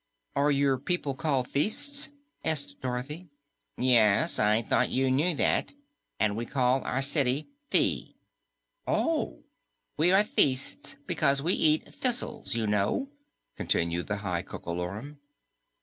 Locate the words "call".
6.47-6.81